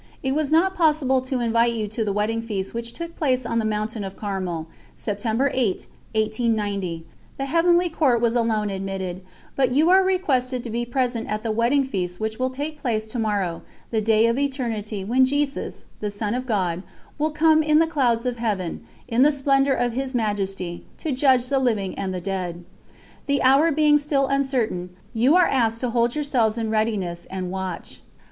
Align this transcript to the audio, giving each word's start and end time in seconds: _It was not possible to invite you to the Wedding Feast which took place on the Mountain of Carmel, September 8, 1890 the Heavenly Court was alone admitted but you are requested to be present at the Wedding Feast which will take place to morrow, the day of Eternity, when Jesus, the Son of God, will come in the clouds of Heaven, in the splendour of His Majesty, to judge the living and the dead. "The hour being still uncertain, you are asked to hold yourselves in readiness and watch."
_It 0.23 0.33
was 0.33 0.51
not 0.51 0.73
possible 0.73 1.21
to 1.21 1.41
invite 1.41 1.73
you 1.73 1.87
to 1.89 2.03
the 2.03 2.11
Wedding 2.11 2.41
Feast 2.41 2.73
which 2.73 2.91
took 2.91 3.15
place 3.15 3.45
on 3.45 3.59
the 3.59 3.65
Mountain 3.65 4.03
of 4.03 4.17
Carmel, 4.17 4.65
September 4.95 5.51
8, 5.53 5.85
1890 6.15 7.05
the 7.37 7.45
Heavenly 7.45 7.87
Court 7.87 8.19
was 8.19 8.33
alone 8.33 8.71
admitted 8.71 9.21
but 9.55 9.71
you 9.73 9.91
are 9.91 10.03
requested 10.03 10.63
to 10.63 10.71
be 10.71 10.87
present 10.87 11.29
at 11.29 11.43
the 11.43 11.51
Wedding 11.51 11.83
Feast 11.83 12.19
which 12.19 12.39
will 12.39 12.49
take 12.49 12.81
place 12.81 13.05
to 13.05 13.19
morrow, 13.19 13.61
the 13.91 14.01
day 14.01 14.25
of 14.25 14.39
Eternity, 14.39 15.03
when 15.03 15.23
Jesus, 15.23 15.85
the 15.99 16.09
Son 16.09 16.33
of 16.33 16.47
God, 16.47 16.81
will 17.19 17.29
come 17.29 17.61
in 17.61 17.77
the 17.77 17.85
clouds 17.85 18.25
of 18.25 18.37
Heaven, 18.37 18.83
in 19.07 19.21
the 19.21 19.31
splendour 19.31 19.75
of 19.75 19.93
His 19.93 20.15
Majesty, 20.15 20.83
to 20.97 21.11
judge 21.11 21.45
the 21.45 21.59
living 21.59 21.93
and 21.93 22.11
the 22.11 22.19
dead. 22.21 22.63
"The 23.27 23.43
hour 23.43 23.71
being 23.71 23.99
still 23.99 24.25
uncertain, 24.25 24.95
you 25.13 25.35
are 25.35 25.45
asked 25.47 25.81
to 25.81 25.91
hold 25.91 26.15
yourselves 26.15 26.57
in 26.57 26.71
readiness 26.71 27.27
and 27.29 27.51
watch." 27.51 28.01